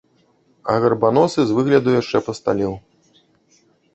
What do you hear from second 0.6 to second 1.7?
І гарбаносы з